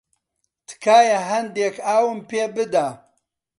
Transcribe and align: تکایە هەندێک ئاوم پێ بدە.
تکایە 0.67 1.19
هەندێک 1.31 1.75
ئاوم 1.87 2.19
پێ 2.29 2.43
بدە. 2.55 2.87